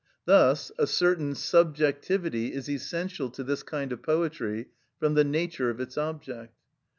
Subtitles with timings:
[0.25, 5.79] Thus a certain subjectivity is essential to this kind of poetry from the nature of
[5.79, 6.55] its object.